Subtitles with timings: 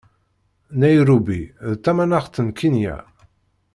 [0.79, 1.39] Nayṛubi
[1.73, 2.97] d tamanaxt n Kinya